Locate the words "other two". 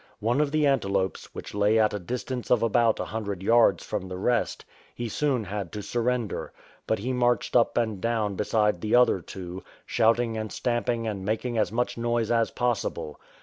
8.95-9.61